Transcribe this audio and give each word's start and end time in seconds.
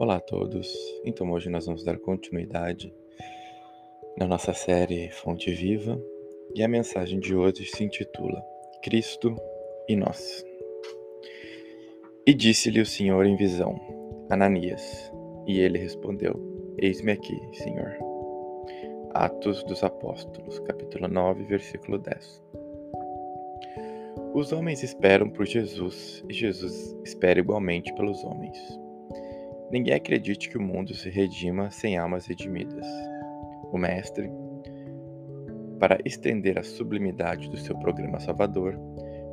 Olá 0.00 0.18
a 0.18 0.20
todos. 0.20 0.72
Então 1.04 1.28
hoje 1.32 1.50
nós 1.50 1.66
vamos 1.66 1.82
dar 1.82 1.98
continuidade 1.98 2.94
na 4.16 4.28
nossa 4.28 4.54
série 4.54 5.10
Fonte 5.10 5.50
Viva 5.50 6.00
e 6.54 6.62
a 6.62 6.68
mensagem 6.68 7.18
de 7.18 7.34
hoje 7.34 7.64
se 7.64 7.82
intitula 7.82 8.40
Cristo 8.80 9.34
e 9.88 9.96
nós. 9.96 10.44
E 12.24 12.32
disse-lhe 12.32 12.80
o 12.80 12.86
Senhor 12.86 13.26
em 13.26 13.34
visão, 13.34 13.76
Ananias, 14.30 15.12
e 15.48 15.58
ele 15.58 15.78
respondeu: 15.78 16.40
Eis-me 16.78 17.10
aqui, 17.10 17.36
Senhor. 17.54 17.96
Atos 19.14 19.64
dos 19.64 19.82
Apóstolos, 19.82 20.60
capítulo 20.60 21.08
9, 21.08 21.42
versículo 21.42 21.98
10. 21.98 22.44
Os 24.32 24.52
homens 24.52 24.84
esperam 24.84 25.28
por 25.28 25.44
Jesus 25.44 26.24
e 26.28 26.32
Jesus 26.32 26.96
espera 27.04 27.40
igualmente 27.40 27.92
pelos 27.94 28.22
homens. 28.22 28.86
Ninguém 29.70 29.94
acredite 29.94 30.48
que 30.48 30.56
o 30.56 30.62
mundo 30.62 30.94
se 30.94 31.10
redima 31.10 31.70
sem 31.70 31.98
almas 31.98 32.26
redimidas. 32.26 32.86
O 33.70 33.76
Mestre, 33.76 34.30
para 35.78 35.98
estender 36.04 36.58
a 36.58 36.62
sublimidade 36.62 37.50
do 37.50 37.56
seu 37.56 37.76
programa 37.78 38.18
salvador, 38.18 38.78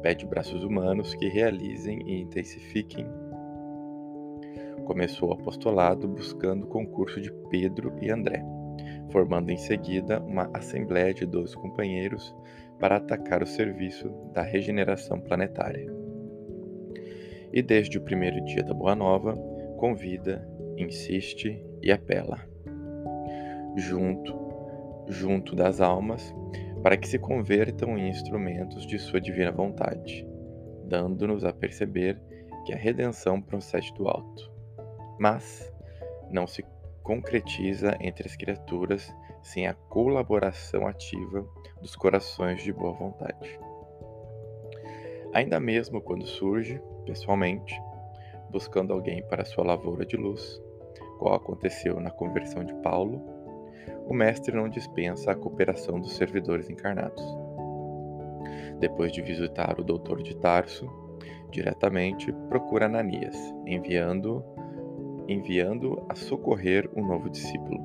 pede 0.01 0.25
braços 0.25 0.63
humanos 0.63 1.15
que 1.15 1.29
realizem 1.29 2.01
e 2.05 2.21
intensifiquem. 2.21 3.07
Começou 4.83 5.29
o 5.29 5.33
apostolado 5.33 6.07
buscando 6.07 6.65
o 6.65 6.67
concurso 6.67 7.21
de 7.21 7.31
Pedro 7.49 7.93
e 8.01 8.11
André, 8.11 8.43
formando 9.11 9.51
em 9.51 9.57
seguida 9.57 10.19
uma 10.19 10.49
assembleia 10.53 11.13
de 11.13 11.25
doze 11.25 11.55
companheiros 11.55 12.35
para 12.77 12.97
atacar 12.97 13.41
o 13.41 13.47
serviço 13.47 14.09
da 14.33 14.43
regeneração 14.43 15.19
planetária. 15.19 15.91
E 17.53 17.61
desde 17.61 17.97
o 17.97 18.01
primeiro 18.01 18.43
dia 18.43 18.63
da 18.63 18.73
Boa 18.73 18.93
Nova, 18.93 19.33
convida, 19.77 20.47
insiste 20.77 21.63
e 21.81 21.91
apela. 21.91 22.39
Junto, 23.75 24.33
junto 25.07 25.55
das 25.55 25.81
almas, 25.81 26.33
para 26.81 26.97
que 26.97 27.07
se 27.07 27.17
convertam 27.17 27.97
em 27.97 28.09
instrumentos 28.09 28.85
de 28.85 28.99
sua 28.99 29.19
divina 29.19 29.51
vontade, 29.51 30.25
dando-nos 30.85 31.43
a 31.43 31.51
perceber 31.51 32.21
que 32.65 32.73
a 32.73 32.77
redenção 32.77 33.41
procede 33.41 33.93
do 33.93 34.07
alto. 34.07 34.51
Mas 35.19 35.71
não 36.29 36.47
se 36.47 36.63
concretiza 37.03 37.95
entre 38.01 38.27
as 38.27 38.35
criaturas 38.35 39.13
sem 39.41 39.67
a 39.67 39.73
colaboração 39.73 40.87
ativa 40.87 41.47
dos 41.79 41.95
corações 41.95 42.63
de 42.63 42.73
boa 42.73 42.93
vontade. 42.93 43.59
Ainda 45.33 45.59
mesmo 45.59 46.01
quando 46.01 46.25
surge, 46.25 46.81
pessoalmente, 47.05 47.79
buscando 48.55 48.93
alguém 48.93 49.21
para 49.23 49.43
sua 49.43 49.65
lavoura 49.65 50.05
de 50.05 50.15
luz, 50.15 50.61
qual 51.19 51.35
aconteceu 51.35 51.99
na 51.99 52.09
conversão 52.09 52.63
de 52.63 52.73
Paulo, 52.75 53.21
o 54.07 54.13
Mestre 54.13 54.55
não 54.55 54.69
dispensa 54.69 55.29
a 55.29 55.35
cooperação 55.35 55.99
dos 55.99 56.15
servidores 56.15 56.69
encarnados. 56.69 57.21
Depois 58.79 59.11
de 59.11 59.21
visitar 59.21 59.77
o 59.77 59.83
doutor 59.83 60.23
de 60.23 60.37
Tarso, 60.37 60.89
diretamente 61.51 62.31
procura 62.47 62.85
Ananias, 62.85 63.35
enviando 63.65 64.41
enviando 65.27 66.05
a 66.07 66.15
socorrer 66.15 66.89
um 66.95 67.05
novo 67.05 67.29
discípulo. 67.29 67.81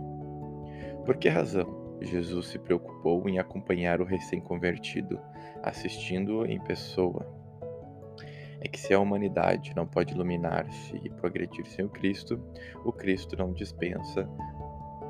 Por 1.05 1.17
que 1.17 1.29
razão 1.29 1.99
Jesus 2.01 2.47
se 2.47 2.61
preocupou 2.61 3.29
em 3.29 3.41
acompanhar 3.41 4.01
o 4.01 4.05
recém-convertido, 4.05 5.19
assistindo-o 5.65 6.47
em 6.47 6.61
pessoa 6.61 7.40
é 8.61 8.69
que 8.69 8.79
se 8.79 8.93
a 8.93 9.01
humanidade 9.01 9.75
não 9.75 9.87
pode 9.87 10.15
iluminar-se 10.15 11.01
e 11.03 11.09
progredir 11.09 11.67
sem 11.67 11.85
o 11.85 11.89
Cristo, 11.89 12.39
o 12.85 12.93
Cristo 12.93 13.37
não 13.37 13.53
dispensa 13.53 14.29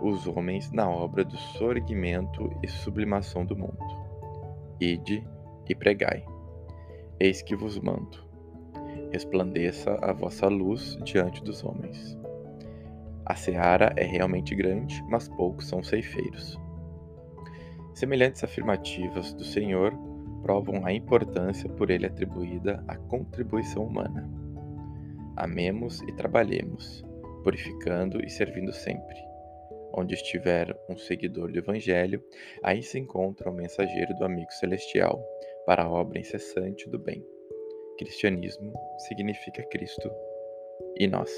os 0.00 0.26
homens 0.26 0.70
na 0.70 0.88
obra 0.88 1.24
do 1.24 1.36
sorgimento 1.36 2.50
e 2.62 2.68
sublimação 2.68 3.44
do 3.44 3.56
mundo. 3.56 3.78
Ide 4.80 5.26
e 5.68 5.74
pregai. 5.74 6.24
Eis 7.18 7.42
que 7.42 7.54
vos 7.54 7.78
mando. 7.78 8.24
Resplandeça 9.12 9.98
a 10.00 10.12
vossa 10.12 10.46
luz 10.46 10.96
diante 11.04 11.42
dos 11.42 11.62
homens. 11.64 12.16
A 13.26 13.34
seara 13.34 13.92
é 13.96 14.04
realmente 14.04 14.54
grande, 14.54 15.04
mas 15.08 15.28
poucos 15.28 15.68
são 15.68 15.82
ceifeiros. 15.82 16.58
Semelhantes 17.92 18.42
afirmativas 18.42 19.34
do 19.34 19.44
Senhor 19.44 19.92
provam 20.50 20.84
a 20.84 20.92
importância 20.92 21.68
por 21.68 21.90
ele 21.90 22.06
atribuída 22.06 22.82
à 22.88 22.96
contribuição 22.96 23.84
humana. 23.84 24.28
Amemos 25.36 26.02
e 26.02 26.12
trabalhemos, 26.16 27.04
purificando 27.44 28.20
e 28.20 28.28
servindo 28.28 28.72
sempre. 28.72 29.14
Onde 29.94 30.14
estiver 30.14 30.76
um 30.88 30.96
seguidor 30.96 31.52
do 31.52 31.58
Evangelho, 31.60 32.20
aí 32.64 32.82
se 32.82 32.98
encontra 32.98 33.48
o 33.48 33.54
mensageiro 33.54 34.12
do 34.16 34.24
amigo 34.24 34.50
celestial 34.50 35.24
para 35.66 35.84
a 35.84 35.88
obra 35.88 36.18
incessante 36.18 36.90
do 36.90 36.98
bem. 36.98 37.24
Cristianismo 37.96 38.72
significa 39.06 39.62
Cristo 39.68 40.10
e 40.98 41.06
nós. 41.06 41.30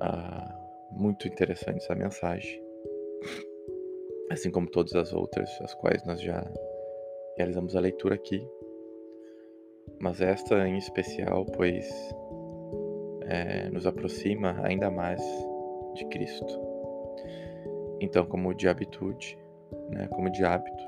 Ah, 0.00 0.58
muito 0.90 1.28
interessante 1.28 1.84
essa 1.84 1.94
mensagem, 1.94 2.60
assim 4.28 4.50
como 4.50 4.68
todas 4.68 4.96
as 4.96 5.12
outras, 5.12 5.48
as 5.60 5.72
quais 5.74 6.04
nós 6.04 6.20
já 6.20 6.44
realizamos 7.36 7.74
a 7.76 7.80
leitura 7.80 8.14
aqui, 8.14 8.46
mas 10.00 10.20
esta 10.20 10.66
em 10.66 10.76
especial, 10.76 11.44
pois 11.46 11.88
é, 13.22 13.68
nos 13.70 13.86
aproxima 13.86 14.60
ainda 14.62 14.90
mais 14.90 15.22
de 15.94 16.04
Cristo. 16.06 16.60
Então, 18.00 18.26
como 18.26 18.54
de 18.54 18.68
habitude, 18.68 19.38
né, 19.90 20.08
como 20.08 20.30
de 20.30 20.44
hábito, 20.44 20.82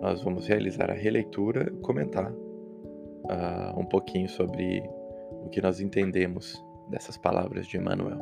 nós 0.00 0.22
vamos 0.22 0.46
realizar 0.46 0.90
a 0.90 0.94
releitura 0.94 1.72
e 1.72 1.76
comentar 1.78 2.30
uh, 2.32 3.78
um 3.78 3.84
pouquinho 3.84 4.28
sobre 4.28 4.82
o 5.44 5.48
que 5.48 5.60
nós 5.60 5.80
entendemos 5.80 6.62
dessas 6.88 7.16
palavras 7.16 7.66
de 7.66 7.76
Emmanuel. 7.76 8.18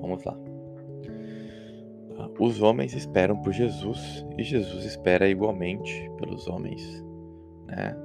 Vamos 0.00 0.24
lá. 0.24 0.53
Os 2.38 2.60
homens 2.60 2.94
esperam 2.94 3.36
por 3.36 3.52
Jesus 3.52 4.26
e 4.36 4.42
Jesus 4.42 4.84
espera 4.84 5.28
igualmente 5.28 6.10
pelos 6.18 6.48
homens, 6.48 7.04
né? 7.66 7.96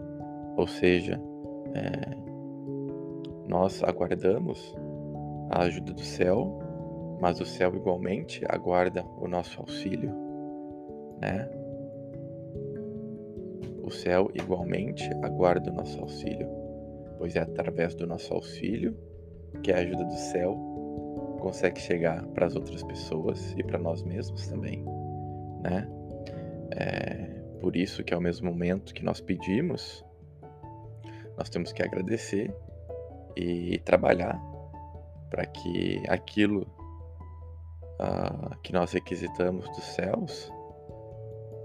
Ou 0.55 0.67
seja, 0.67 1.19
é, 1.73 2.15
nós 3.47 3.81
aguardamos 3.83 4.75
a 5.49 5.63
ajuda 5.63 5.93
do 5.93 6.01
céu, 6.01 6.59
mas 7.19 7.41
o 7.41 7.45
céu 7.45 7.75
igualmente 7.75 8.43
aguarda 8.47 9.03
o 9.19 9.27
nosso 9.27 9.59
auxílio, 9.59 10.13
né? 11.19 11.49
O 13.83 13.89
céu 13.89 14.29
igualmente 14.35 15.09
aguarda 15.23 15.71
o 15.71 15.73
nosso 15.73 15.99
auxílio, 15.99 16.47
pois 17.17 17.35
é 17.35 17.39
através 17.39 17.95
do 17.95 18.05
nosso 18.05 18.31
auxílio 18.31 18.95
que 19.63 19.71
a 19.71 19.77
ajuda 19.77 20.03
do 20.03 20.13
céu 20.13 20.55
consegue 21.39 21.79
chegar 21.79 22.23
para 22.27 22.45
as 22.45 22.55
outras 22.55 22.83
pessoas 22.83 23.53
e 23.57 23.63
para 23.63 23.79
nós 23.79 24.03
mesmos 24.03 24.47
também, 24.47 24.83
né? 25.61 25.87
É 26.71 27.39
por 27.59 27.75
isso 27.75 28.03
que 28.03 28.13
ao 28.13 28.21
mesmo 28.21 28.49
momento 28.49 28.93
que 28.93 29.03
nós 29.03 29.19
pedimos, 29.19 30.03
nós 31.37 31.49
temos 31.49 31.71
que 31.71 31.83
agradecer 31.83 32.53
e 33.35 33.77
trabalhar 33.79 34.41
para 35.29 35.45
que 35.45 36.01
aquilo 36.07 36.61
uh, 37.99 38.57
que 38.63 38.73
nós 38.73 38.93
requisitamos 38.93 39.67
dos 39.69 39.83
céus 39.83 40.51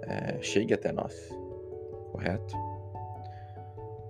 é, 0.02 0.42
chegue 0.42 0.74
até 0.74 0.92
nós, 0.92 1.14
correto? 2.12 2.54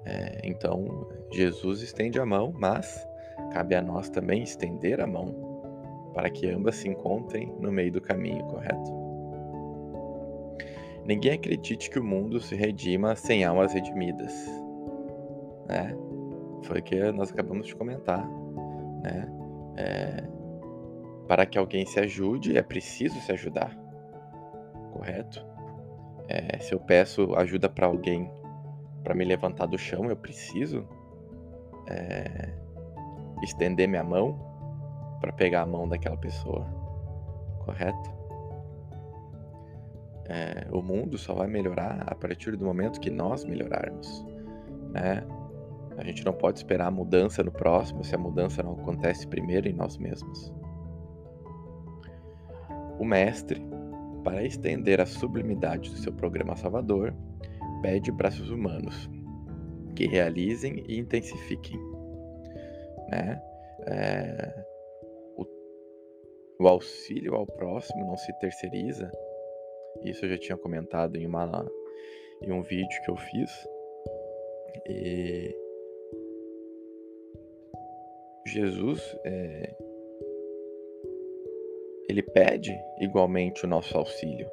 É, 0.04 0.40
então, 0.42 1.08
Jesus 1.32 1.82
estende 1.82 2.18
a 2.18 2.26
mão, 2.26 2.52
mas 2.58 3.06
cabe 3.52 3.74
a 3.74 3.82
nós 3.82 4.10
também 4.10 4.42
estender 4.42 5.00
a 5.00 5.06
mão 5.06 5.43
para 6.14 6.30
que 6.30 6.48
ambas 6.48 6.76
se 6.76 6.88
encontrem 6.88 7.52
no 7.60 7.72
meio 7.72 7.92
do 7.92 8.00
caminho, 8.00 8.44
correto? 8.46 9.04
Ninguém 11.04 11.32
acredite 11.32 11.90
que 11.90 11.98
o 11.98 12.04
mundo 12.04 12.40
se 12.40 12.54
redima 12.54 13.14
sem 13.14 13.44
almas 13.44 13.74
redimidas, 13.74 14.32
né? 15.66 15.94
Foi 16.62 16.80
o 16.80 16.82
que 16.82 17.12
nós 17.12 17.30
acabamos 17.30 17.66
de 17.66 17.76
comentar, 17.76 18.26
né? 19.02 19.28
É, 19.76 20.24
para 21.28 21.44
que 21.44 21.58
alguém 21.58 21.84
se 21.84 22.00
ajude, 22.00 22.56
é 22.56 22.62
preciso 22.62 23.20
se 23.20 23.32
ajudar, 23.32 23.76
correto? 24.92 25.44
É, 26.28 26.58
se 26.58 26.72
eu 26.72 26.80
peço 26.80 27.34
ajuda 27.34 27.68
para 27.68 27.86
alguém 27.86 28.30
para 29.02 29.14
me 29.14 29.24
levantar 29.24 29.66
do 29.66 29.76
chão, 29.76 30.08
eu 30.08 30.16
preciso 30.16 30.88
é, 31.86 32.50
estender 33.42 33.86
minha 33.86 34.04
mão 34.04 34.53
para 35.24 35.32
pegar 35.32 35.62
a 35.62 35.66
mão 35.66 35.88
daquela 35.88 36.18
pessoa, 36.18 36.66
correto? 37.64 38.12
É, 40.26 40.66
o 40.70 40.82
mundo 40.82 41.16
só 41.16 41.32
vai 41.32 41.46
melhorar 41.46 42.04
a 42.06 42.14
partir 42.14 42.54
do 42.54 42.64
momento 42.64 43.00
que 43.00 43.08
nós 43.08 43.42
melhorarmos, 43.42 44.22
né? 44.90 45.26
A 45.96 46.04
gente 46.04 46.26
não 46.26 46.34
pode 46.34 46.58
esperar 46.58 46.88
a 46.88 46.90
mudança 46.90 47.42
no 47.42 47.50
próximo 47.50 48.04
se 48.04 48.14
a 48.14 48.18
mudança 48.18 48.62
não 48.62 48.72
acontece 48.72 49.26
primeiro 49.26 49.66
em 49.66 49.72
nós 49.72 49.96
mesmos. 49.96 50.52
O 52.98 53.04
mestre, 53.04 53.62
para 54.22 54.44
estender 54.44 55.00
a 55.00 55.06
sublimidade 55.06 55.88
do 55.88 55.96
seu 55.96 56.12
programa 56.12 56.54
salvador, 56.54 57.14
pede 57.80 58.12
braços 58.12 58.50
humanos 58.50 59.08
que 59.96 60.06
realizem 60.06 60.84
e 60.86 60.98
intensifiquem. 60.98 61.78
Né? 63.08 63.40
É, 63.86 64.63
o 66.58 66.68
auxílio 66.68 67.34
ao 67.34 67.46
próximo 67.46 68.06
não 68.06 68.16
se 68.16 68.32
terceiriza. 68.38 69.10
Isso 70.02 70.24
eu 70.24 70.30
já 70.30 70.38
tinha 70.38 70.56
comentado 70.56 71.16
em, 71.16 71.26
uma, 71.26 71.66
em 72.42 72.52
um 72.52 72.62
vídeo 72.62 73.02
que 73.04 73.10
eu 73.10 73.16
fiz. 73.16 73.50
E 74.88 75.56
Jesus 78.46 79.00
é, 79.24 79.74
ele 82.08 82.22
pede 82.22 82.76
igualmente 83.00 83.64
o 83.64 83.68
nosso 83.68 83.96
auxílio, 83.96 84.48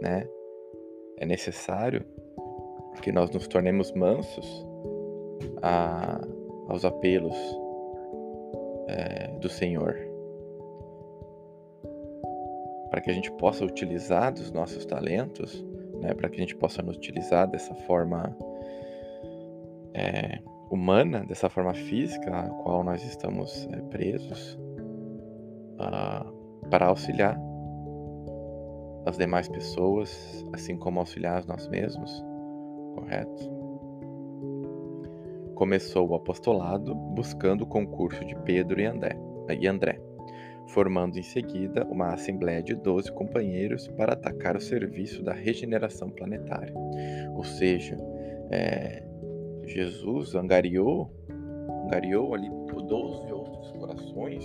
né? 0.00 0.26
É 1.18 1.26
necessário 1.26 2.04
que 3.02 3.12
nós 3.12 3.30
nos 3.30 3.46
tornemos 3.46 3.92
mansos 3.92 4.66
a, 5.62 6.20
aos 6.68 6.84
apelos 6.84 7.36
é, 8.88 9.28
do 9.38 9.48
Senhor, 9.48 9.96
para 13.00 13.04
que 13.04 13.10
a 13.10 13.14
gente 13.14 13.32
possa 13.32 13.64
utilizar 13.64 14.30
dos 14.30 14.52
nossos 14.52 14.84
talentos, 14.84 15.64
né? 16.02 16.12
Para 16.12 16.28
que 16.28 16.36
a 16.36 16.40
gente 16.40 16.54
possa 16.54 16.82
nos 16.82 16.98
utilizar 16.98 17.48
dessa 17.48 17.74
forma 17.74 18.36
é, 19.94 20.38
humana, 20.70 21.24
dessa 21.24 21.48
forma 21.48 21.72
física 21.72 22.30
a 22.30 22.50
qual 22.62 22.84
nós 22.84 23.02
estamos 23.02 23.66
é, 23.72 23.76
presos, 23.88 24.58
uh, 25.80 26.68
para 26.68 26.86
auxiliar 26.88 27.40
as 29.06 29.16
demais 29.16 29.48
pessoas, 29.48 30.46
assim 30.52 30.76
como 30.76 31.00
auxiliar 31.00 31.46
nós 31.46 31.66
mesmos, 31.68 32.22
correto? 32.94 33.50
Começou 35.54 36.06
o 36.06 36.14
apostolado 36.14 36.94
buscando 36.94 37.62
o 37.62 37.66
concurso 37.66 38.22
de 38.26 38.36
Pedro 38.40 38.78
e 38.78 38.84
André, 38.84 39.16
e 39.58 39.66
André, 39.66 39.98
formando 40.72 41.18
em 41.18 41.22
seguida 41.22 41.84
uma 41.84 42.14
assembleia 42.14 42.62
de 42.62 42.74
12 42.74 43.12
companheiros 43.12 43.88
para 43.88 44.12
atacar 44.12 44.56
o 44.56 44.60
serviço 44.60 45.22
da 45.22 45.32
regeneração 45.32 46.10
planetária. 46.10 46.72
Ou 47.34 47.44
seja, 47.44 47.96
é, 48.50 49.04
Jesus 49.66 50.34
angariou, 50.34 51.12
angariou 51.86 52.34
ali 52.34 52.48
12 52.90 53.32
outros 53.32 53.70
corações 53.72 54.44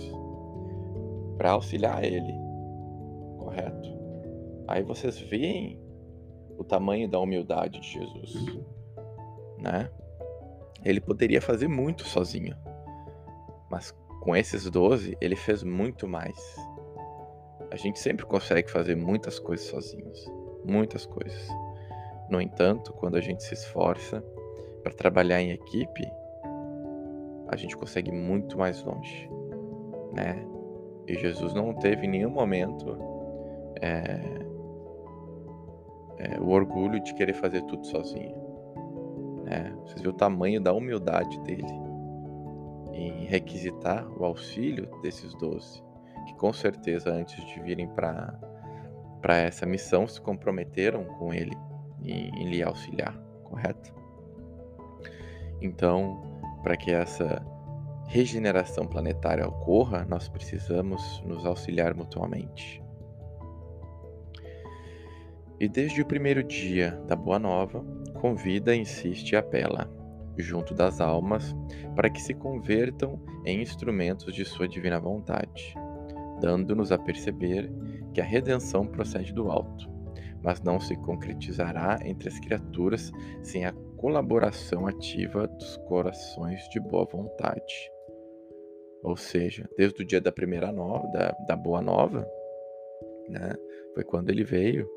para 1.36 1.50
auxiliar 1.50 2.04
ele, 2.04 2.32
correto? 3.38 3.88
Aí 4.68 4.82
vocês 4.82 5.18
veem 5.18 5.78
o 6.56 6.64
tamanho 6.64 7.08
da 7.08 7.18
humildade 7.18 7.80
de 7.80 7.88
Jesus, 7.88 8.58
né? 9.58 9.90
Ele 10.84 11.00
poderia 11.00 11.42
fazer 11.42 11.66
muito 11.66 12.04
sozinho, 12.04 12.56
mas 13.68 13.92
com 14.26 14.34
esses 14.34 14.68
12 14.68 15.16
ele 15.20 15.36
fez 15.36 15.62
muito 15.62 16.08
mais. 16.08 16.36
A 17.70 17.76
gente 17.76 18.00
sempre 18.00 18.26
consegue 18.26 18.68
fazer 18.68 18.96
muitas 18.96 19.38
coisas 19.38 19.66
sozinhos, 19.66 20.28
muitas 20.64 21.06
coisas. 21.06 21.48
No 22.28 22.40
entanto, 22.40 22.92
quando 22.92 23.14
a 23.14 23.20
gente 23.20 23.44
se 23.44 23.54
esforça, 23.54 24.20
para 24.82 24.92
trabalhar 24.92 25.40
em 25.40 25.52
equipe, 25.52 26.10
a 27.48 27.54
gente 27.56 27.76
consegue 27.76 28.10
muito 28.10 28.58
mais 28.58 28.82
longe, 28.82 29.30
né? 30.12 30.44
E 31.06 31.14
Jesus 31.14 31.54
não 31.54 31.72
teve 31.74 32.06
em 32.06 32.10
nenhum 32.10 32.30
momento 32.30 32.98
é, 33.80 34.20
é, 36.18 36.40
o 36.40 36.48
orgulho 36.48 37.00
de 37.00 37.14
querer 37.14 37.34
fazer 37.34 37.62
tudo 37.62 37.86
sozinho. 37.86 38.34
Né? 39.44 39.72
Vocês 39.82 40.00
viram 40.00 40.12
o 40.12 40.16
tamanho 40.16 40.60
da 40.60 40.72
humildade 40.72 41.38
dele 41.42 41.85
em 42.96 43.24
requisitar 43.26 44.06
o 44.18 44.24
auxílio 44.24 44.88
desses 45.02 45.34
doze, 45.34 45.82
que 46.26 46.34
com 46.34 46.52
certeza 46.52 47.10
antes 47.10 47.44
de 47.46 47.60
virem 47.60 47.86
para 47.88 48.38
para 49.20 49.38
essa 49.38 49.66
missão 49.66 50.06
se 50.06 50.20
comprometeram 50.20 51.04
com 51.04 51.34
ele 51.34 51.56
em, 52.02 52.28
em 52.28 52.48
lhe 52.48 52.62
auxiliar, 52.62 53.18
correto? 53.42 53.92
Então, 55.60 56.22
para 56.62 56.76
que 56.76 56.92
essa 56.92 57.44
regeneração 58.06 58.86
planetária 58.86 59.46
ocorra, 59.46 60.06
nós 60.08 60.28
precisamos 60.28 61.20
nos 61.26 61.44
auxiliar 61.44 61.94
mutuamente. 61.94 62.82
E 65.58 65.68
desde 65.68 66.02
o 66.02 66.06
primeiro 66.06 66.44
dia 66.44 66.92
da 67.08 67.16
Boa 67.16 67.38
Nova, 67.38 67.84
convida, 68.20 68.76
insiste 68.76 69.32
e 69.32 69.36
apela, 69.36 69.90
junto 70.42 70.74
das 70.74 71.00
almas, 71.00 71.54
para 71.94 72.10
que 72.10 72.20
se 72.20 72.34
convertam 72.34 73.20
em 73.44 73.60
instrumentos 73.60 74.34
de 74.34 74.44
sua 74.44 74.68
divina 74.68 74.98
vontade, 74.98 75.74
dando-nos 76.40 76.92
a 76.92 76.98
perceber 76.98 77.70
que 78.12 78.20
a 78.20 78.24
redenção 78.24 78.86
procede 78.86 79.32
do 79.32 79.50
alto, 79.50 79.88
mas 80.42 80.60
não 80.62 80.78
se 80.78 80.96
concretizará 80.96 81.98
entre 82.04 82.28
as 82.28 82.38
criaturas 82.38 83.10
sem 83.42 83.64
a 83.64 83.72
colaboração 83.96 84.86
ativa 84.86 85.46
dos 85.46 85.76
corações 85.88 86.60
de 86.68 86.80
boa 86.80 87.06
vontade. 87.06 87.90
Ou 89.02 89.16
seja, 89.16 89.68
desde 89.76 90.02
o 90.02 90.06
dia 90.06 90.20
da 90.20 90.32
primeira 90.32 90.72
nova, 90.72 91.06
da, 91.08 91.36
da 91.46 91.56
boa 91.56 91.80
nova, 91.80 92.26
né, 93.28 93.54
foi 93.94 94.04
quando 94.04 94.30
ele 94.30 94.44
veio 94.44 94.88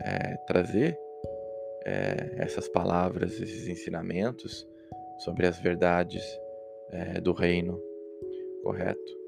é, 0.00 0.36
trazer 0.46 0.98
é, 1.88 2.34
essas 2.36 2.68
palavras, 2.68 3.40
esses 3.40 3.66
ensinamentos 3.66 4.68
sobre 5.18 5.46
as 5.46 5.58
verdades 5.58 6.22
é, 6.90 7.18
do 7.18 7.32
reino, 7.32 7.80
correto? 8.62 9.18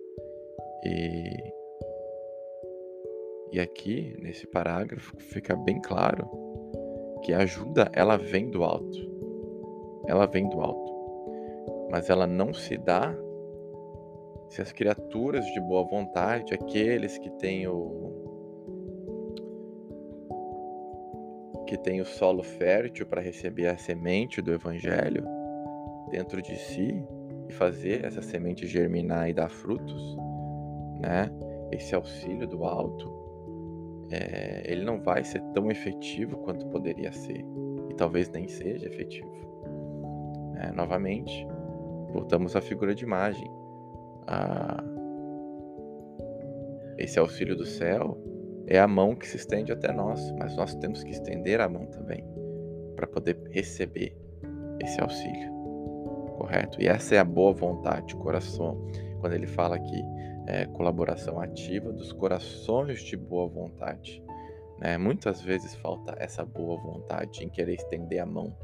E, 0.84 1.52
e 3.52 3.60
aqui, 3.60 4.14
nesse 4.20 4.46
parágrafo, 4.46 5.16
fica 5.18 5.56
bem 5.56 5.80
claro 5.80 6.28
que 7.22 7.32
a 7.32 7.38
ajuda 7.38 7.90
ela 7.94 8.18
vem 8.18 8.50
do 8.50 8.62
alto. 8.62 8.98
Ela 10.06 10.26
vem 10.26 10.48
do 10.48 10.60
alto. 10.60 10.92
Mas 11.90 12.10
ela 12.10 12.26
não 12.26 12.52
se 12.52 12.76
dá 12.76 13.16
se 14.50 14.60
as 14.60 14.70
criaturas 14.72 15.46
de 15.46 15.60
boa 15.60 15.84
vontade, 15.84 16.52
aqueles 16.52 17.16
que 17.18 17.30
têm 17.30 17.66
o 17.68 18.19
que 21.70 21.78
têm 21.78 22.00
o 22.00 22.04
solo 22.04 22.42
fértil 22.42 23.06
para 23.06 23.20
receber 23.20 23.68
a 23.68 23.78
semente 23.78 24.42
do 24.42 24.52
evangelho 24.52 25.24
dentro 26.10 26.42
de 26.42 26.56
si 26.56 27.00
e 27.48 27.52
fazer 27.52 28.04
essa 28.04 28.20
semente 28.20 28.66
germinar 28.66 29.30
e 29.30 29.32
dar 29.32 29.48
frutos, 29.48 30.16
né? 31.00 31.30
Esse 31.70 31.94
auxílio 31.94 32.48
do 32.48 32.64
alto 32.64 33.08
é, 34.10 34.64
ele 34.64 34.84
não 34.84 35.00
vai 35.00 35.22
ser 35.22 35.40
tão 35.54 35.70
efetivo 35.70 36.38
quanto 36.38 36.66
poderia 36.66 37.12
ser. 37.12 37.44
E 37.88 37.94
talvez 37.94 38.28
nem 38.30 38.48
seja 38.48 38.88
efetivo. 38.88 39.30
É, 40.56 40.72
novamente, 40.72 41.46
voltamos 42.12 42.56
à 42.56 42.60
figura 42.60 42.96
de 42.96 43.04
imagem. 43.04 43.48
A... 44.26 44.82
Esse 46.98 47.20
auxílio 47.20 47.54
do 47.54 47.64
céu 47.64 48.18
é 48.70 48.78
a 48.78 48.86
mão 48.86 49.16
que 49.16 49.26
se 49.26 49.36
estende 49.36 49.72
até 49.72 49.92
nós, 49.92 50.32
mas 50.38 50.56
nós 50.56 50.74
temos 50.76 51.02
que 51.02 51.10
estender 51.10 51.60
a 51.60 51.68
mão 51.68 51.86
também 51.86 52.24
para 52.94 53.06
poder 53.06 53.36
receber 53.50 54.16
esse 54.80 55.00
auxílio, 55.00 55.50
correto? 56.38 56.80
E 56.80 56.86
essa 56.86 57.16
é 57.16 57.18
a 57.18 57.24
boa 57.24 57.52
vontade, 57.52 58.14
coração, 58.14 58.80
quando 59.20 59.32
ele 59.32 59.48
fala 59.48 59.74
aqui 59.74 60.02
é, 60.46 60.66
colaboração 60.66 61.40
ativa 61.40 61.92
dos 61.92 62.12
corações 62.12 63.02
de 63.02 63.16
boa 63.16 63.48
vontade. 63.48 64.22
Né? 64.78 64.96
Muitas 64.96 65.42
vezes 65.42 65.74
falta 65.74 66.14
essa 66.18 66.44
boa 66.44 66.80
vontade 66.80 67.44
em 67.44 67.48
querer 67.48 67.74
estender 67.74 68.20
a 68.20 68.26
mão 68.26 68.56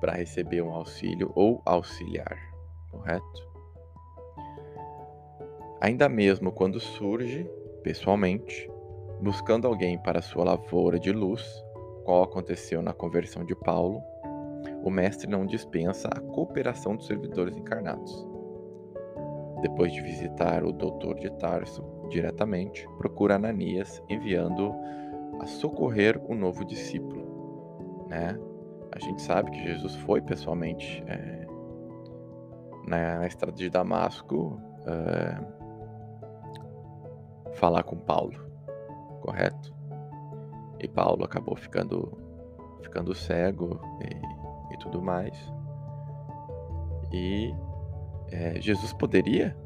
para 0.00 0.12
receber 0.12 0.62
um 0.62 0.72
auxílio 0.72 1.32
ou 1.34 1.62
auxiliar, 1.64 2.38
correto? 2.90 3.52
Ainda 5.80 6.08
mesmo 6.08 6.52
quando 6.52 6.78
surge, 6.78 7.48
pessoalmente, 7.82 8.71
buscando 9.22 9.66
alguém 9.66 9.96
para 9.98 10.20
sua 10.20 10.44
lavoura 10.44 10.98
de 10.98 11.12
luz, 11.12 11.42
qual 12.04 12.24
aconteceu 12.24 12.82
na 12.82 12.92
conversão 12.92 13.44
de 13.44 13.54
Paulo, 13.54 14.02
o 14.84 14.90
mestre 14.90 15.30
não 15.30 15.46
dispensa 15.46 16.08
a 16.08 16.20
cooperação 16.20 16.96
dos 16.96 17.06
servidores 17.06 17.56
encarnados 17.56 18.32
depois 19.62 19.92
de 19.92 20.00
visitar 20.02 20.64
o 20.64 20.72
doutor 20.72 21.14
de 21.14 21.30
Tarso 21.30 21.84
diretamente, 22.10 22.86
procura 22.98 23.36
Ananias, 23.36 24.02
enviando 24.08 24.74
a 25.40 25.46
socorrer 25.46 26.20
o 26.28 26.34
novo 26.34 26.64
discípulo, 26.64 28.06
né? 28.08 28.36
A 28.90 28.98
gente 28.98 29.22
sabe 29.22 29.52
que 29.52 29.62
Jesus 29.62 29.94
foi 29.94 30.20
pessoalmente 30.20 31.02
é, 31.06 31.46
na, 32.86 33.20
na, 33.20 33.26
estrada 33.26 33.56
de 33.56 33.70
Damasco 33.70 34.60
é, 34.84 35.38
falar 37.54 37.84
com 37.84 37.96
Paulo, 37.96 38.34
correto? 39.22 39.72
E 40.80 40.88
Paulo 40.88 41.24
acabou 41.24 41.56
ficando, 41.56 42.18
ficando 42.82 43.14
cego 43.14 43.80
e, 44.00 44.74
e 44.74 44.78
tudo 44.78 45.00
mais. 45.00 45.36
E 47.12 47.54
é, 48.30 48.60
Jesus 48.60 48.92
poderia 48.92 49.56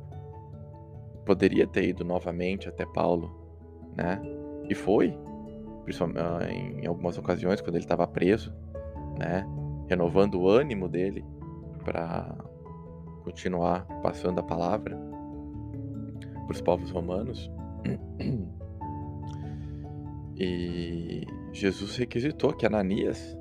poderia 1.24 1.66
ter 1.66 1.88
ido 1.88 2.04
novamente 2.04 2.68
até 2.68 2.86
Paulo, 2.86 3.34
né? 3.96 4.20
E 4.68 4.74
foi, 4.74 5.18
principalmente 5.82 6.20
ah, 6.20 6.52
em 6.52 6.86
algumas 6.86 7.18
ocasiões 7.18 7.60
quando 7.60 7.74
ele 7.74 7.84
estava 7.84 8.06
preso, 8.06 8.54
né? 9.18 9.44
Renovando 9.88 10.36
o 10.36 10.48
ânimo 10.48 10.88
dele 10.88 11.24
para 11.84 12.32
continuar 13.24 13.86
passando 14.02 14.38
a 14.38 14.42
palavra 14.42 14.96
para 16.46 16.54
os 16.54 16.60
povos 16.60 16.90
romanos. 16.90 17.50
E 20.38 21.22
Jesus 21.52 21.96
requisitou 21.96 22.54
que 22.54 22.66
Ananias, 22.66 23.36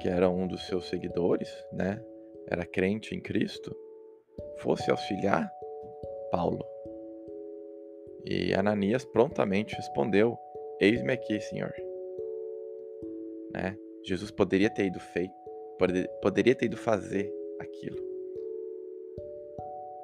que 0.00 0.08
era 0.08 0.30
um 0.30 0.46
dos 0.46 0.66
seus 0.66 0.88
seguidores, 0.88 1.48
né, 1.72 2.00
era 2.48 2.64
crente 2.64 3.14
em 3.14 3.20
Cristo, 3.20 3.76
fosse 4.58 4.90
auxiliar 4.90 5.50
Paulo. 6.30 6.64
E 8.24 8.54
Ananias 8.54 9.04
prontamente 9.04 9.74
respondeu: 9.74 10.38
Eis-me 10.80 11.12
aqui, 11.12 11.40
Senhor. 11.40 11.72
Né? 13.52 13.76
Jesus 14.04 14.30
poderia 14.30 14.70
ter 14.70 14.86
ido 14.86 15.00
feito, 15.00 15.34
poderia 16.22 16.54
ter 16.54 16.66
ido 16.66 16.76
fazer 16.76 17.32
aquilo. 17.58 18.04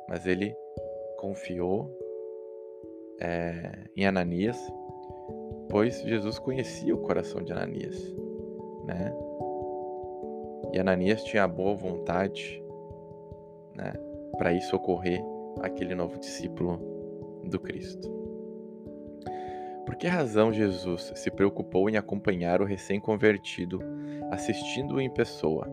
Mas 0.09 0.26
ele 0.26 0.54
confiou 1.16 1.90
é, 3.21 3.88
em 3.97 4.04
Ananias, 4.04 4.59
pois 5.73 6.02
Jesus 6.02 6.38
conhecia 6.38 6.95
o 6.95 6.99
coração 6.99 7.43
de 7.43 7.50
Ananias, 7.50 8.14
né? 8.85 9.11
E 10.71 10.79
Ananias 10.79 11.25
tinha 11.25 11.45
a 11.45 11.49
boa 11.49 11.75
vontade, 11.75 12.62
né, 13.75 13.95
para 14.37 14.52
ir 14.52 14.61
socorrer 14.61 15.25
aquele 15.62 15.95
novo 15.95 16.19
discípulo 16.19 16.79
do 17.45 17.59
Cristo. 17.59 18.07
Por 19.87 19.97
que 19.97 20.07
razão 20.07 20.52
Jesus 20.52 21.11
se 21.14 21.31
preocupou 21.31 21.88
em 21.88 21.97
acompanhar 21.97 22.61
o 22.61 22.67
recém-convertido, 22.67 23.81
assistindo-o 24.31 25.00
em 25.00 25.09
pessoa? 25.09 25.67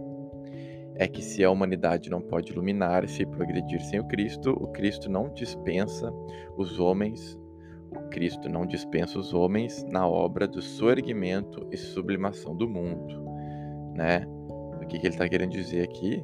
É 0.95 1.09
que 1.09 1.21
se 1.21 1.43
a 1.43 1.51
humanidade 1.51 2.09
não 2.09 2.21
pode 2.21 2.53
iluminar-se 2.53 3.23
e 3.23 3.25
progredir 3.25 3.81
sem 3.81 3.99
o 3.99 4.07
Cristo, 4.07 4.51
o 4.51 4.67
Cristo 4.69 5.09
não 5.09 5.29
dispensa 5.29 6.09
os 6.57 6.79
homens, 6.79 7.37
Cristo 8.11 8.49
não 8.49 8.65
dispensa 8.65 9.17
os 9.19 9.33
homens 9.33 9.83
na 9.85 10.07
obra 10.07 10.47
do 10.47 10.61
soerguimento 10.61 11.67
e 11.71 11.77
sublimação 11.77 12.55
do 12.55 12.67
mundo, 12.67 13.23
né? 13.95 14.25
O 14.81 14.87
que, 14.87 14.99
que 14.99 15.07
ele 15.07 15.13
está 15.13 15.27
querendo 15.27 15.51
dizer 15.51 15.83
aqui 15.83 16.23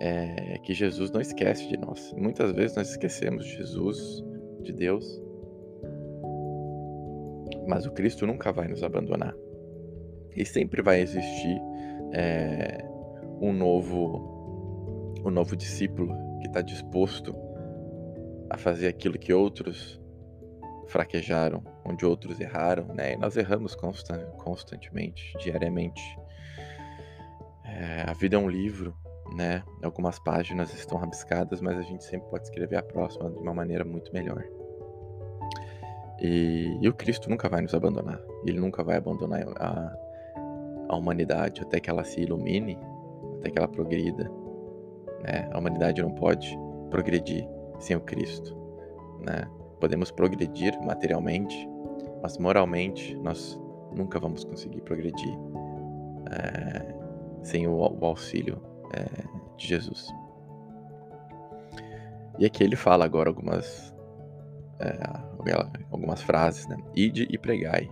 é 0.00 0.58
que 0.58 0.72
Jesus 0.72 1.10
não 1.10 1.20
esquece 1.20 1.68
de 1.68 1.76
nós. 1.76 2.12
Muitas 2.16 2.52
vezes 2.52 2.76
nós 2.76 2.90
esquecemos 2.90 3.44
de 3.44 3.56
Jesus, 3.56 4.24
de 4.62 4.72
Deus, 4.72 5.22
mas 7.68 7.86
o 7.86 7.92
Cristo 7.92 8.26
nunca 8.26 8.50
vai 8.50 8.66
nos 8.66 8.82
abandonar. 8.82 9.34
E 10.34 10.44
sempre 10.44 10.80
vai 10.80 11.00
existir 11.00 11.60
é, 12.12 12.82
um 13.40 13.52
novo, 13.52 15.14
um 15.24 15.30
novo 15.30 15.54
discípulo 15.54 16.14
que 16.40 16.46
está 16.46 16.62
disposto 16.62 17.34
a 18.48 18.56
fazer 18.56 18.88
aquilo 18.88 19.18
que 19.18 19.32
outros 19.32 19.99
fraquejaram, 20.90 21.62
onde 21.84 22.04
outros 22.04 22.40
erraram, 22.40 22.84
né? 22.94 23.14
E 23.14 23.16
nós 23.16 23.36
erramos 23.36 23.74
constant, 23.74 24.24
constantemente, 24.36 25.36
diariamente. 25.38 26.02
É, 27.64 28.04
a 28.08 28.12
vida 28.12 28.36
é 28.36 28.38
um 28.38 28.48
livro, 28.48 28.94
né? 29.34 29.62
Algumas 29.82 30.18
páginas 30.18 30.74
estão 30.74 30.98
rabiscadas, 30.98 31.60
mas 31.60 31.78
a 31.78 31.82
gente 31.82 32.04
sempre 32.04 32.28
pode 32.28 32.44
escrever 32.44 32.76
a 32.76 32.82
próxima 32.82 33.30
de 33.30 33.38
uma 33.38 33.54
maneira 33.54 33.84
muito 33.84 34.12
melhor. 34.12 34.44
E, 36.20 36.76
e 36.80 36.88
o 36.88 36.92
Cristo 36.92 37.30
nunca 37.30 37.48
vai 37.48 37.62
nos 37.62 37.74
abandonar. 37.74 38.20
Ele 38.44 38.60
nunca 38.60 38.82
vai 38.82 38.96
abandonar 38.96 39.42
a, 39.56 39.96
a 40.88 40.96
humanidade 40.96 41.62
até 41.62 41.80
que 41.80 41.88
ela 41.88 42.04
se 42.04 42.20
ilumine, 42.20 42.78
até 43.38 43.50
que 43.50 43.58
ela 43.58 43.68
progrida. 43.68 44.30
Né? 45.22 45.48
A 45.50 45.58
humanidade 45.58 46.02
não 46.02 46.10
pode 46.10 46.58
progredir 46.90 47.48
sem 47.78 47.96
o 47.96 48.00
Cristo. 48.00 48.54
Né? 49.20 49.48
Podemos 49.80 50.10
progredir 50.10 50.78
materialmente, 50.82 51.68
mas 52.22 52.36
moralmente 52.38 53.16
nós 53.16 53.58
nunca 53.96 54.20
vamos 54.20 54.44
conseguir 54.44 54.82
progredir 54.82 55.36
é, 56.30 56.94
sem 57.42 57.66
o, 57.66 57.72
o 57.74 58.04
auxílio 58.04 58.60
é, 58.92 59.24
de 59.56 59.66
Jesus. 59.66 60.08
E 62.38 62.46
aqui 62.46 62.62
ele 62.62 62.76
fala 62.76 63.04
agora 63.04 63.28
algumas 63.28 63.94
é, 64.78 64.98
algumas 65.90 66.22
frases, 66.22 66.66
né? 66.66 66.76
Ide 66.94 67.26
e 67.30 67.38
pregai. 67.38 67.90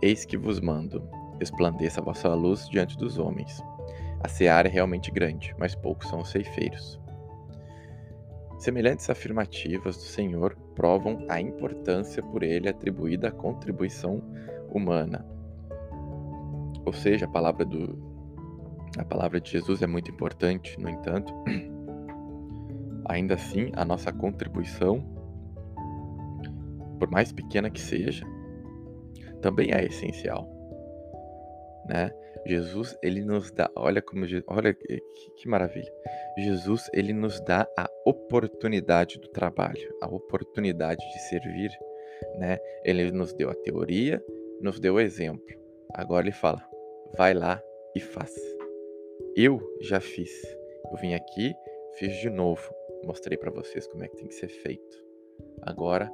Eis 0.00 0.24
que 0.24 0.36
vos 0.36 0.60
mando, 0.60 1.08
esplandeça 1.40 2.00
a 2.00 2.04
vossa 2.04 2.32
luz 2.34 2.68
diante 2.68 2.96
dos 2.96 3.18
homens. 3.18 3.62
A 4.20 4.28
seara 4.28 4.68
é 4.68 4.70
realmente 4.70 5.10
grande, 5.10 5.54
mas 5.58 5.74
poucos 5.74 6.08
são 6.08 6.20
os 6.20 6.30
ceifeiros. 6.30 7.00
Semelhantes 8.58 9.08
afirmativas 9.08 9.96
do 9.96 10.02
Senhor 10.02 10.56
provam 10.74 11.24
a 11.28 11.40
importância 11.40 12.22
por 12.22 12.42
ele 12.42 12.68
atribuída 12.68 13.28
à 13.28 13.32
contribuição 13.32 14.22
humana. 14.68 15.24
Ou 16.84 16.92
seja, 16.92 17.26
a 17.26 17.28
palavra 17.28 17.64
do 17.64 18.06
a 18.98 19.04
palavra 19.04 19.40
de 19.40 19.50
Jesus 19.50 19.82
é 19.82 19.86
muito 19.86 20.10
importante, 20.10 20.80
no 20.80 20.88
entanto, 20.88 21.32
ainda 23.06 23.34
assim 23.34 23.70
a 23.74 23.84
nossa 23.84 24.12
contribuição 24.12 25.18
por 26.98 27.10
mais 27.10 27.32
pequena 27.32 27.70
que 27.70 27.80
seja, 27.80 28.26
também 29.40 29.70
é 29.72 29.84
essencial, 29.84 30.48
né? 31.88 32.10
Jesus, 32.48 32.96
ele 33.02 33.22
nos 33.22 33.50
dá, 33.50 33.70
olha 33.76 34.00
como, 34.00 34.24
olha 34.46 34.74
que, 34.74 35.00
que 35.36 35.48
maravilha. 35.48 35.92
Jesus, 36.38 36.88
ele 36.94 37.12
nos 37.12 37.40
dá 37.40 37.68
a 37.76 37.88
oportunidade 38.06 39.18
do 39.18 39.28
trabalho, 39.28 39.94
a 40.00 40.06
oportunidade 40.06 41.00
de 41.12 41.18
servir, 41.28 41.70
né? 42.38 42.58
Ele 42.84 43.12
nos 43.12 43.32
deu 43.32 43.50
a 43.50 43.54
teoria, 43.54 44.24
nos 44.60 44.80
deu 44.80 44.94
o 44.94 45.00
exemplo. 45.00 45.44
Agora 45.94 46.24
ele 46.24 46.32
fala: 46.32 46.64
vai 47.16 47.34
lá 47.34 47.62
e 47.94 48.00
faz. 48.00 48.34
Eu 49.36 49.60
já 49.80 50.00
fiz. 50.00 50.30
Eu 50.90 50.96
vim 50.96 51.14
aqui, 51.14 51.54
fiz 51.98 52.16
de 52.16 52.30
novo, 52.30 52.72
mostrei 53.04 53.36
para 53.36 53.50
vocês 53.50 53.86
como 53.86 54.04
é 54.04 54.08
que 54.08 54.16
tem 54.16 54.26
que 54.26 54.34
ser 54.34 54.48
feito. 54.48 54.96
Agora 55.62 56.10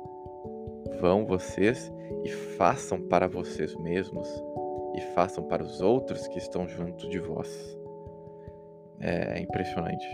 Vão 1.00 1.26
vocês 1.26 1.92
e 2.24 2.30
façam 2.30 3.00
para 3.00 3.26
vocês 3.26 3.74
mesmos 3.76 4.28
e 4.94 5.00
façam 5.14 5.44
para 5.44 5.62
os 5.62 5.80
outros 5.80 6.28
que 6.28 6.38
estão 6.38 6.68
junto 6.68 7.08
de 7.08 7.18
vós. 7.18 7.78
É 9.00 9.40
impressionante. 9.40 10.06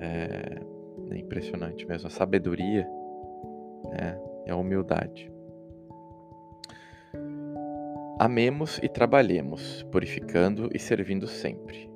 É, 0.00 1.14
é 1.14 1.18
impressionante 1.18 1.86
mesmo. 1.86 2.06
A 2.06 2.10
sabedoria 2.10 2.88
né, 3.90 4.18
é 4.46 4.50
a 4.50 4.56
humildade. 4.56 5.30
Amemos 8.18 8.78
e 8.82 8.88
trabalhemos, 8.88 9.82
purificando 9.90 10.70
e 10.72 10.78
servindo 10.78 11.26
sempre. 11.26 11.90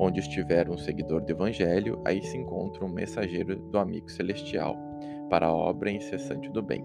Onde 0.00 0.20
estiver 0.20 0.68
um 0.68 0.78
seguidor 0.78 1.20
do 1.20 1.30
Evangelho, 1.30 2.00
aí 2.04 2.22
se 2.22 2.36
encontra 2.36 2.84
um 2.84 2.88
mensageiro 2.88 3.56
do 3.56 3.78
amigo 3.78 4.10
celestial 4.10 4.76
para 5.30 5.46
a 5.46 5.54
obra 5.54 5.90
incessante 5.90 6.50
do 6.50 6.62
bem. 6.62 6.84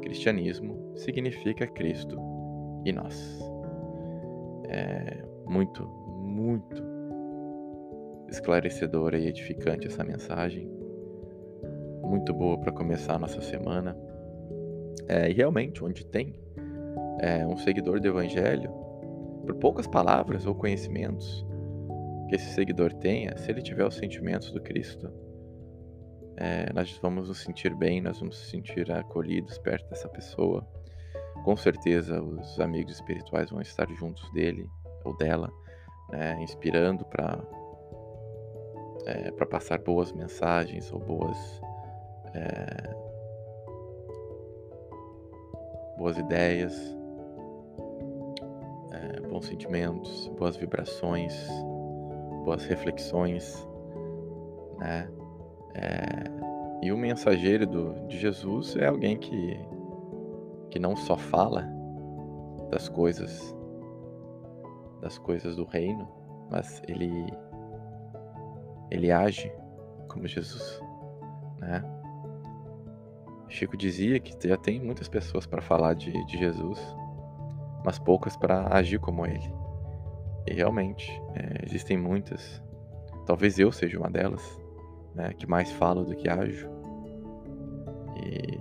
Cristianismo 0.00 0.92
significa 0.96 1.66
Cristo 1.66 2.16
e 2.88 2.92
nós. 2.92 3.38
É 4.68 5.24
muito, 5.46 5.86
muito 5.86 6.82
esclarecedora 8.28 9.18
e 9.18 9.26
edificante 9.26 9.86
essa 9.86 10.04
mensagem. 10.04 10.68
Muito 12.02 12.32
boa 12.32 12.58
para 12.58 12.72
começar 12.72 13.14
a 13.14 13.18
nossa 13.18 13.40
semana. 13.40 13.96
É, 15.08 15.30
e 15.30 15.32
realmente, 15.32 15.84
onde 15.84 16.04
tem 16.06 16.34
é, 17.20 17.46
um 17.46 17.56
seguidor 17.56 18.00
do 18.00 18.08
Evangelho, 18.08 18.70
por 19.44 19.54
poucas 19.56 19.86
palavras 19.86 20.46
ou 20.46 20.54
conhecimentos 20.54 21.46
que 22.28 22.34
esse 22.34 22.52
seguidor 22.54 22.92
tenha, 22.94 23.36
se 23.36 23.50
ele 23.50 23.62
tiver 23.62 23.86
os 23.86 23.94
sentimentos 23.94 24.50
do 24.50 24.60
Cristo, 24.60 25.12
é, 26.36 26.72
nós 26.72 26.98
vamos 27.00 27.28
nos 27.28 27.38
sentir 27.38 27.74
bem, 27.74 28.00
nós 28.00 28.18
vamos 28.18 28.36
nos 28.36 28.50
sentir 28.50 28.90
acolhidos 28.90 29.58
perto 29.58 29.88
dessa 29.88 30.08
pessoa. 30.08 30.66
Com 31.46 31.56
certeza, 31.56 32.20
os 32.20 32.58
amigos 32.58 32.94
espirituais 32.94 33.50
vão 33.50 33.60
estar 33.60 33.88
juntos 33.92 34.28
dele, 34.32 34.68
ou 35.04 35.16
dela, 35.16 35.48
né, 36.10 36.36
inspirando 36.42 37.04
para 37.04 37.38
é, 39.06 39.30
para 39.30 39.46
passar 39.46 39.78
boas 39.78 40.10
mensagens 40.10 40.92
ou 40.92 40.98
boas 40.98 41.38
é, 42.34 42.94
boas 45.96 46.18
ideias, 46.18 46.76
é, 48.90 49.20
bons 49.20 49.46
sentimentos, 49.46 50.26
boas 50.36 50.56
vibrações, 50.56 51.32
boas 52.44 52.64
reflexões, 52.64 53.64
né? 54.78 55.08
É, 55.76 56.24
e 56.82 56.90
o 56.90 56.98
mensageiro 56.98 57.68
do, 57.68 58.08
de 58.08 58.18
Jesus 58.18 58.74
é 58.74 58.86
alguém 58.86 59.16
que, 59.16 59.56
que 60.70 60.78
não 60.78 60.96
só 60.96 61.16
fala 61.16 61.68
das 62.70 62.88
coisas 62.88 63.54
das 65.00 65.18
coisas 65.18 65.54
do 65.54 65.64
reino, 65.64 66.08
mas 66.50 66.82
ele 66.88 67.26
ele 68.90 69.12
age 69.12 69.52
como 70.08 70.26
Jesus, 70.26 70.80
né? 71.58 71.82
Chico 73.48 73.76
dizia 73.76 74.18
que 74.18 74.48
já 74.48 74.56
tem 74.56 74.80
muitas 74.80 75.08
pessoas 75.08 75.46
para 75.46 75.62
falar 75.62 75.94
de, 75.94 76.12
de 76.26 76.38
Jesus, 76.38 76.80
mas 77.84 77.98
poucas 77.98 78.36
para 78.36 78.74
agir 78.74 78.98
como 78.98 79.24
ele. 79.24 79.54
E 80.46 80.52
realmente, 80.52 81.10
é, 81.34 81.64
existem 81.64 81.96
muitas. 81.96 82.62
Talvez 83.24 83.58
eu 83.58 83.72
seja 83.72 83.98
uma 83.98 84.10
delas, 84.10 84.42
né, 85.14 85.32
que 85.32 85.46
mais 85.46 85.70
falo 85.72 86.04
do 86.04 86.14
que 86.14 86.28
ajo. 86.28 86.68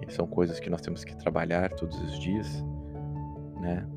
E 0.08 0.14
são 0.14 0.28
coisas 0.28 0.60
que 0.60 0.70
nós 0.70 0.82
temos 0.82 1.04
que 1.04 1.16
trabalhar 1.16 1.74
todos 1.74 2.00
os 2.02 2.20
dias, 2.20 2.64
né? 3.60 3.88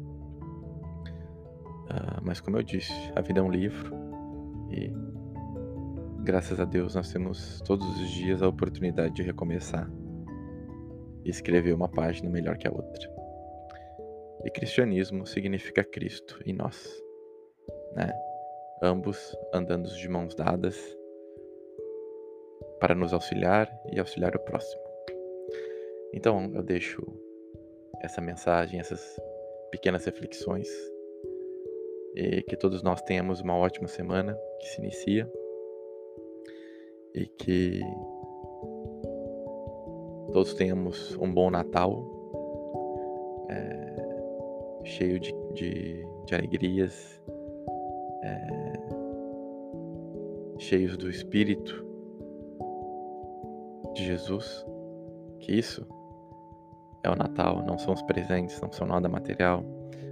Uh, 1.90 2.20
mas 2.22 2.40
como 2.40 2.56
eu 2.56 2.62
disse, 2.62 2.92
a 3.14 3.20
vida 3.20 3.40
é 3.40 3.42
um 3.42 3.50
livro 3.50 3.94
e 4.70 4.92
graças 6.22 6.60
a 6.60 6.64
Deus 6.64 6.94
nós 6.94 7.10
temos 7.10 7.60
todos 7.62 7.86
os 8.00 8.10
dias 8.10 8.42
a 8.42 8.48
oportunidade 8.48 9.14
de 9.14 9.22
recomeçar 9.22 9.90
e 11.24 11.30
escrever 11.30 11.72
uma 11.74 11.88
página 11.88 12.28
melhor 12.28 12.56
que 12.58 12.68
a 12.68 12.70
outra. 12.70 13.08
E 14.44 14.50
cristianismo 14.50 15.26
significa 15.26 15.82
Cristo 15.82 16.40
em 16.44 16.52
nós, 16.52 17.02
né? 17.94 18.12
Ambos 18.82 19.36
andando 19.52 19.88
de 19.88 20.08
mãos 20.08 20.34
dadas 20.34 20.76
para 22.78 22.94
nos 22.94 23.12
auxiliar 23.12 23.68
e 23.92 23.98
auxiliar 23.98 24.36
o 24.36 24.38
próximo. 24.38 24.87
Então 26.12 26.50
eu 26.54 26.62
deixo 26.62 27.02
essa 28.00 28.20
mensagem, 28.20 28.80
essas 28.80 29.16
pequenas 29.70 30.04
reflexões 30.04 30.68
e 32.14 32.42
que 32.42 32.56
todos 32.56 32.82
nós 32.82 33.00
tenhamos 33.02 33.40
uma 33.40 33.56
ótima 33.56 33.86
semana 33.86 34.36
que 34.60 34.68
se 34.68 34.80
inicia 34.80 35.30
e 37.14 37.26
que 37.26 37.80
todos 40.32 40.54
tenhamos 40.54 41.16
um 41.16 41.32
bom 41.32 41.50
Natal, 41.50 42.04
é, 43.48 44.84
cheio 44.84 45.18
de, 45.18 45.32
de, 45.54 46.06
de 46.26 46.34
alegrias, 46.34 47.22
é, 48.22 48.72
cheios 50.58 50.96
do 50.96 51.08
Espírito 51.08 51.86
de 53.94 54.04
Jesus, 54.04 54.66
que 55.40 55.52
isso 55.52 55.86
é 57.08 57.12
o 57.12 57.16
Natal, 57.16 57.64
não 57.66 57.78
são 57.78 57.94
os 57.94 58.02
presentes, 58.02 58.60
não 58.60 58.70
são 58.72 58.86
nada 58.86 59.08
material. 59.08 59.64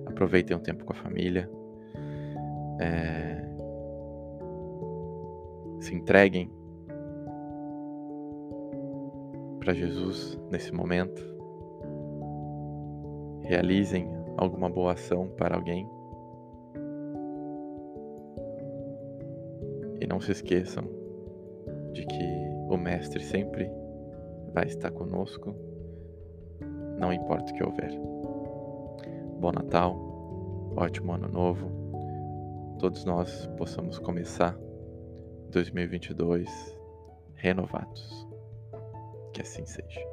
Aproveitem 0.07 0.57
o 0.57 0.61
tempo 0.61 0.85
com 0.85 0.93
a 0.93 0.97
família. 0.97 1.50
É, 2.81 3.45
se 5.80 5.95
entreguem 5.95 6.50
para 9.61 9.75
Jesus 9.75 10.39
nesse 10.50 10.73
momento, 10.73 11.23
realizem 13.43 14.09
alguma 14.37 14.69
boa 14.69 14.93
ação 14.93 15.28
para 15.37 15.56
alguém. 15.56 15.89
E 20.00 20.06
não 20.06 20.21
se 20.21 20.32
esqueçam 20.32 20.85
de 21.93 22.04
que 22.06 22.47
o 22.69 22.76
Mestre 22.76 23.23
sempre 23.23 23.71
vai 24.52 24.67
estar 24.67 24.91
conosco, 24.91 25.54
não 26.99 27.13
importa 27.13 27.52
o 27.52 27.54
que 27.54 27.65
houver. 27.65 27.93
Bom 29.39 29.52
Natal, 29.52 29.97
ótimo 30.76 31.13
Ano 31.13 31.28
Novo 31.28 31.76
todos 32.78 33.04
nós 33.04 33.47
possamos 33.56 33.99
começar 33.99 34.56
2022 35.50 36.49
renovados. 37.35 38.26
Que 39.32 39.43
assim 39.43 39.65
seja. 39.65 40.05